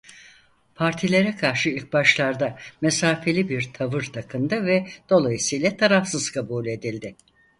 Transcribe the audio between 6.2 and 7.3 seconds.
kabul edildi.